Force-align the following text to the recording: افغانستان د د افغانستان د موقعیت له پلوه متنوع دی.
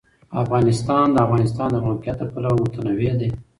افغانستان 0.43 1.05
د 1.11 1.13
د 1.15 1.17
افغانستان 1.25 1.69
د 1.71 1.77
موقعیت 1.87 2.17
له 2.21 2.27
پلوه 2.33 2.53
متنوع 2.61 3.13
دی. 3.21 3.29